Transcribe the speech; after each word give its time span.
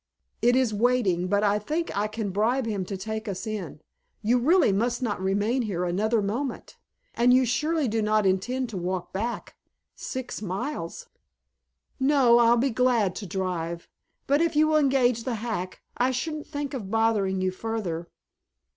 It 0.41 0.55
is 0.55 0.73
waiting, 0.73 1.27
but 1.27 1.43
I 1.43 1.59
think 1.59 1.95
I 1.95 2.07
can 2.07 2.31
bribe 2.31 2.65
him 2.65 2.85
to 2.85 2.97
take 2.97 3.27
us 3.27 3.45
in. 3.45 3.81
You 4.23 4.39
really 4.39 4.71
must 4.71 5.03
not 5.03 5.21
remain 5.21 5.61
here 5.61 5.85
another 5.85 6.23
moment 6.23 6.75
and 7.13 7.35
you 7.35 7.45
surely 7.45 7.87
do 7.87 8.01
not 8.01 8.25
intend 8.25 8.69
to 8.69 8.77
walk 8.77 9.13
back 9.13 9.57
six 9.93 10.41
miles?" 10.41 11.07
"No, 11.99 12.39
I'll 12.39 12.57
be 12.57 12.71
glad 12.71 13.13
to 13.17 13.27
drive 13.27 13.87
but 14.25 14.41
if 14.41 14.55
you 14.55 14.69
will 14.69 14.77
engage 14.77 15.23
the 15.23 15.35
hack 15.35 15.83
I 15.95 16.09
shouldn't 16.09 16.47
think 16.47 16.73
of 16.73 16.89
bothering 16.89 17.39
you 17.39 17.51
further." 17.51 18.09